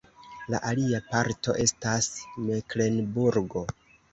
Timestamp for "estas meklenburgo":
1.65-3.67